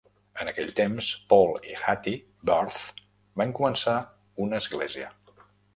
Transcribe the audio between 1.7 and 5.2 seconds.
i Hattie Barth van començar una església.